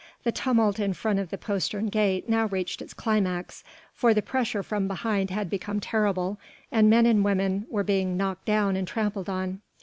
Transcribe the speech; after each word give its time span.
The 0.23 0.31
tumult 0.31 0.79
in 0.79 0.93
front 0.93 1.19
of 1.19 1.29
the 1.29 1.37
postern 1.37 1.85
gate 1.85 2.27
now 2.27 2.47
reached 2.47 2.81
its 2.81 2.91
climax, 2.91 3.63
for 3.93 4.15
the 4.15 4.23
pressure 4.23 4.63
from 4.63 4.87
behind 4.87 5.29
had 5.29 5.47
become 5.47 5.79
terrible, 5.79 6.39
and 6.71 6.89
men 6.89 7.05
and 7.05 7.23
women 7.23 7.67
were 7.69 7.83
being 7.83 8.17
knocked 8.17 8.45
down 8.45 8.75
and 8.75 8.87
trampled 8.87 9.29
on. 9.29 9.61